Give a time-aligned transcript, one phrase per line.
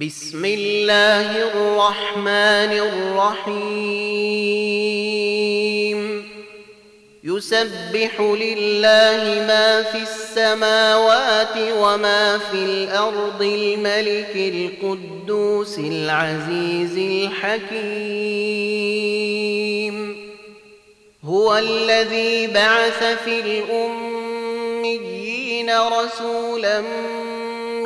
[0.00, 3.88] بسم الله الرحمن الرحيم.
[7.24, 17.96] يسبح لله ما في السماوات وما في الأرض الملك القدوس العزيز الحكيم.
[21.24, 24.90] هو الذي بعث في الأميين
[25.70, 26.82] رسولا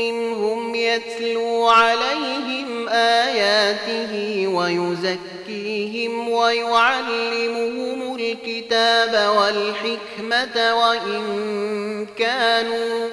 [0.01, 13.09] منهم يتلو عليهم آياته ويزكيهم ويعلمهم الكتاب والحكمة وإن كانوا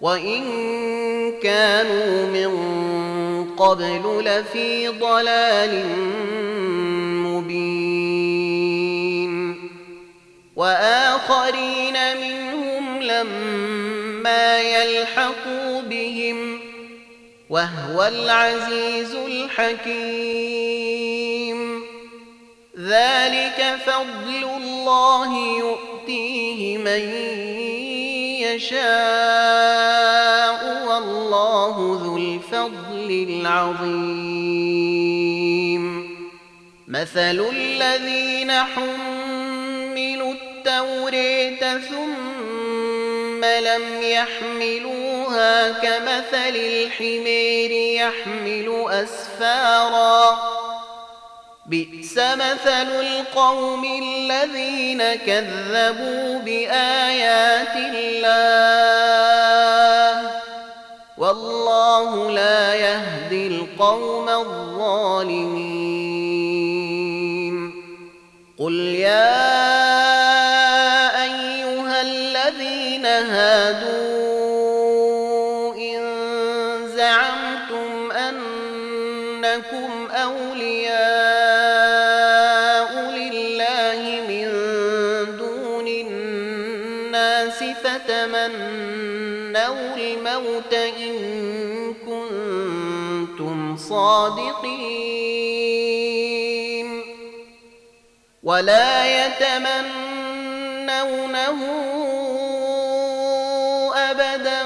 [0.00, 0.42] وإن
[1.42, 2.50] كانوا من
[3.56, 5.86] قبل لفي ضلال
[7.26, 8.26] مبين.
[10.56, 13.95] وآخرين منهم لما
[14.60, 16.60] يلحقوا بهم
[17.50, 20.36] وهو العزيز الحكيم.
[22.78, 27.00] ذلك فضل الله يؤتيه من
[28.42, 28.86] يشاء
[30.88, 34.56] والله ذو الفضل العظيم.
[36.88, 42.35] مثل الذين حملوا التوريت ثم
[43.44, 50.38] لم يحملوها كمثل الحمير يحمل أسفارا.
[51.66, 58.26] بئس مثل القوم الذين كذبوا بآيات الله.
[61.18, 65.76] والله لا يهدي القوم الظالمين.
[68.58, 69.45] قل يا
[79.46, 80.90] أنكم أولياء
[83.10, 84.46] لله من
[85.38, 89.16] دون الناس فتمنوا
[89.96, 91.14] الموت إن
[92.06, 95.06] كنتم صادقين.
[98.42, 100.16] ولا يتمنونه
[103.96, 104.62] أبدا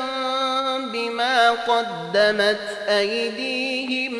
[0.93, 4.20] بما قدمت أيديهم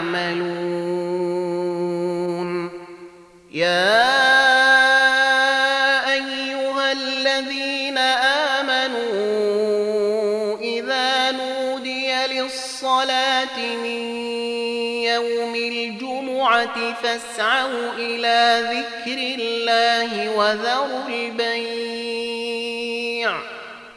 [0.00, 1.60] تعملون.
[3.52, 4.00] يا
[6.12, 7.98] أيها الذين
[8.58, 9.10] آمنوا
[10.60, 14.02] إذا نودي للصلاة من
[15.04, 21.40] يوم الجمعة فاسعوا إلى ذكر الله وذروا البيع.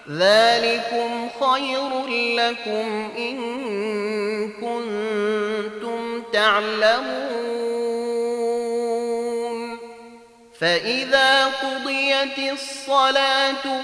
[0.10, 3.38] ذلكم خير لكم إن
[6.34, 7.44] تعلمون
[10.60, 13.82] فإذا قضيت الصلاة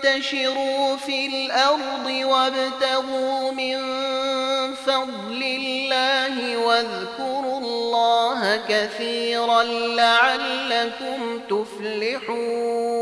[0.00, 3.80] فانتشروا في الأرض وابتغوا من
[4.74, 13.00] فضل الله واذكروا الله كثيرا لعلكم تفلحون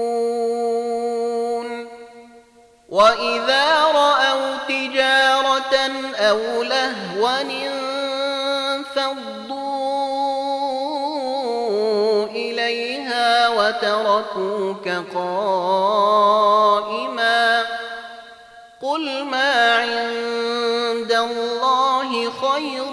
[2.89, 5.75] وإذا رأوا تجارة
[6.17, 7.43] أو لهوا
[8.99, 9.59] انفضوا
[12.27, 16.59] إليها وتركوك قائما
[18.83, 22.91] قل ما عند الله خير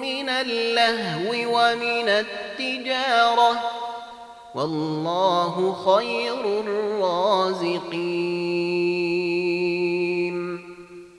[0.00, 3.60] من اللهو ومن التجارة
[4.54, 8.41] والله خير الرازقين